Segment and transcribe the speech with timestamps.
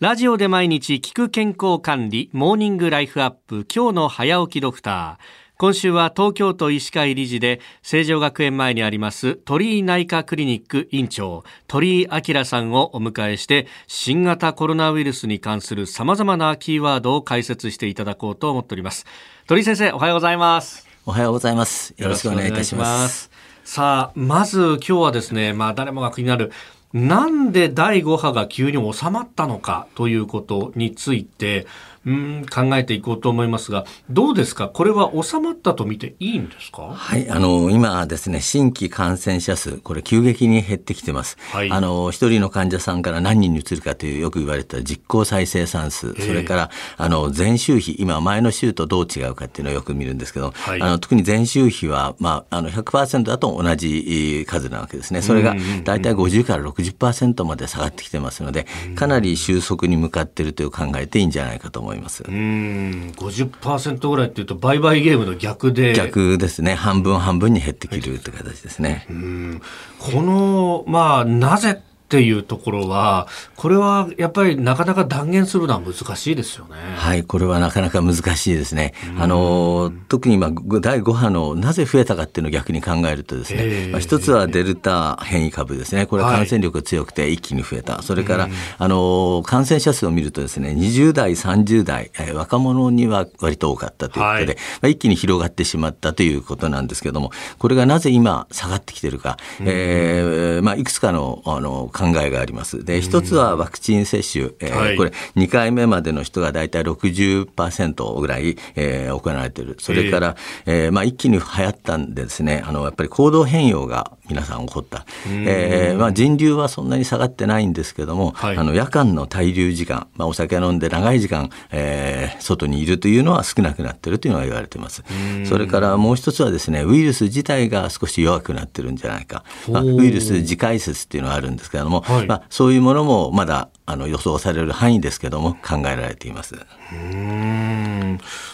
[0.00, 5.24] ラジオで毎日聞く健康管理、モーニングライフアップ、今日の早起きドクター。
[5.56, 19.04] 今週は東京都医師会理事で、成城学園前にあります鳥居内科クリニック院長、鳥居明さんをお迎えして、新型コロナウイルスに関する様々なキーワードを解説していただこうと思っております。
[19.48, 20.86] 鳥居先生、おはようございます。
[21.06, 21.92] おはようございます。
[21.98, 23.32] よろしくお願いいたします。
[23.64, 26.52] さあ、まず今日はですね、まあ誰もが気になる
[26.92, 31.66] なんで第5波が急に収まったのかということについて、
[32.08, 36.82] うん考えていこうと思いますが、どうですか、これは収まったと見ていいんですか？
[36.94, 41.36] はい、あの、今ですね、新規感染者数、これ急激に減ってきてます。
[41.52, 55.20] はい、あの、一人の患者さんから何人に移るかというよく言われた実効再生産数、それから、あの、前週比、今前の週とどう違うかっていうのをよく見るんですけど、はい、あの特に前週比は、まあ、あの100%だと同じ数なわけですね。
[55.20, 61.97] それが大体50から60%まで下がってきてますので、かなり収束に向かっているという考えていいんじゃないかと思います。
[61.98, 62.24] います。
[62.26, 65.94] うん、50%ぐらいっていうと、売買ゲームの逆で。
[65.94, 66.74] 逆ですね。
[66.74, 69.06] 半分半分に減ってきるって形ですね。
[69.10, 69.60] うん
[69.98, 76.74] この、まあ、なぜっていうところは、これはやっぱりなかなか断言するのは難しいですよね。
[76.96, 78.94] はい、これはなかなか難しいですね。
[79.18, 80.50] あの、特に今、
[80.80, 86.06] 第5波のなぜ増えたかっていうのを逆に考えるとですね、まあ、一つはデルタ変異株ですね。
[86.06, 87.96] これは感染力が強くて一気に増えた。
[87.96, 102.84] はい、それから、あの、感染者数を見るとですね、20代、30代、え若者には割と多かったということで、はい、まあ、一気に広がってしまったということなんですけども、これがなぜ今下がってきてるか、えー、まあ、いくつかの、あの、考えがあります。
[102.84, 109.76] で、一つはワクチン接種、えーはい、これ2回目までの人が大体60%ぐらい、えー、行われている。
[109.80, 115.04] それから、えー、えー、まあ、一気に流行ったんでですね、あの、やっぱり行動変容が皆さん起こった。
[115.26, 125.02] えー、まあ、人流はそんなに下がってないんですけども、はい、あの、夜間の滞留時間、まあ、お酒飲んで長い時間、えー、外にいるというのは少なくなっているというのが言われています。
[125.44, 129.44] それからもう一つはですね、ウイルス自体が少し弱くなってるんじゃないか。
[129.68, 136.54] まあ、ウイルス自解説っていうのがあるんですけれども、はい、まあ、そういうものもまだあの予想される範囲ですけども考えられています。
[136.92, 137.67] うん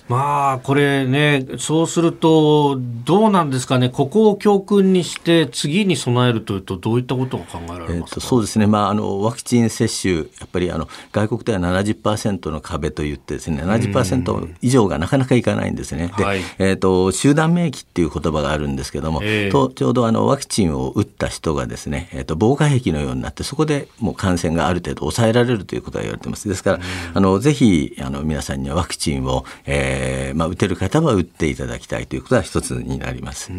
[0.08, 3.88] まあこれねそうするとどうなんですかね。
[3.88, 16.12] ここを教訓にして次に備えるというとどういったことが考えられますか、えー、そうですね、まあ、あのワクチン接種やっぱりあの外国では70%の壁といってですね70%以上がなかなかいかないんですね。
[16.16, 26.48] で、はい、えーと、集団免疫っていう言葉があるんですけども、えー、とちょうどあのワクチンを打った人がですね、えーと防火壁のようになってそこでもう感染がある程度抑えられるということが言われてます。
[26.48, 26.80] ですから、
[27.14, 33.52] あのぜひあの皆さんにはワクチンを、えーまあ、打てる方は打っていただきたいということが一つになります。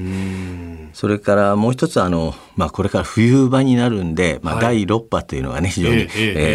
[0.93, 6.07] それからもう一つあの、まあ、これから冬場になるんで、まあ、第6波というのがね非常に、えー、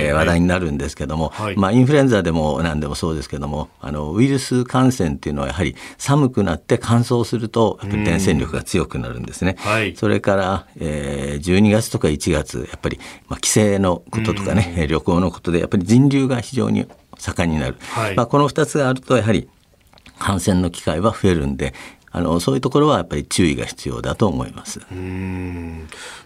[0.09, 9.57] えー、話題になるんですけども、はい、まあ、インフルエンザでも何でもそうですけどもあのウイルス感染っていうのはやはり寒くなって乾燥するとやっぱり伝染力が強くなるんですね。
[9.59, 16.87] はい、それから、えー、12月とか1月やっぱり、まあ、帰省のこととかね旅行のことでやっぱり人流が非常に
[17.21, 19.49] 盛んになる、はい、まあ、この2つがあるとやはり
[20.19, 21.75] 感染の機会は増えるんで
[22.13, 24.81] あのそういうところはやっぱり注意が必要だと思います。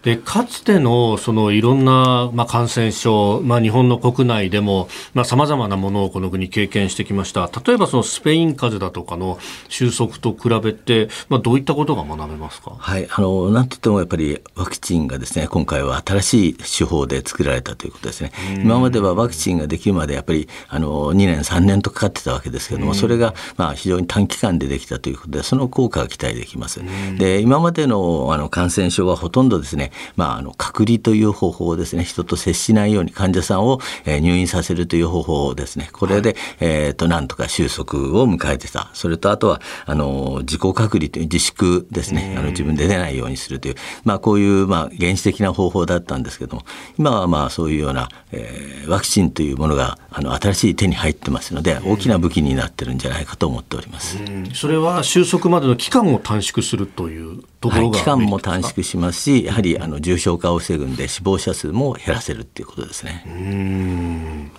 [0.03, 4.89] でかつてのそのいろんな、まあ、感染症、まあ、日本の国内でも
[5.25, 7.51] さまざ、まなものをこの国経験してきました。
[7.67, 18.33] 例えばそのスペイン風邪だとかの収束と比べて、まあ、どういったことが学べますか、はい、あのなんといってもやっぱりワクチンがですね今回は新しい手法で作られたということですね。
[18.63, 26.81] 今まではワクチンができるまでやっぱりあの2年3年とかかってたわけですけれどもそれがまあ非常に短期間でできたということでその効果が期待できます。
[27.19, 43.75] で今までのあの感染症はほとんどですね、まあ、あの隔離という方法をですね人と接しないように患者さんを、えー、入院させるという方法をですねこれで、はい、えー、となんとか収束を迎えてたそれとあとはあの自己隔離という自粛ですねあの自分で出ないようにするという、
[44.05, 46.63] まあ、こういう、まあ、原始的な方法だったんですけども
[46.99, 54.19] 今はまあそういうような、えー、ワクチンというものがあの新しい手に入ってますので大きな武器になってるんじゃないかと思っております。
[54.55, 63.25] それは収束までの期間を短縮するというところが、はい、期間も短縮しますし、やはりあの重症化を防ぐんで死亡者数も減らせるっていうことですね。
[63.27, 64.51] うん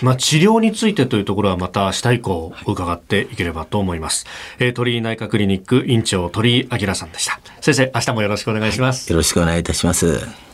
[0.00, 4.26] まあ治療についてというところはまた明日以降伺っていければと思います。
[4.58, 7.40] はい、えー、鳥居内科クリニック院長鳥居明さんでした。
[7.60, 10.51] 先生明日もよろしくお願いします、はい、よろしくお願いいたします。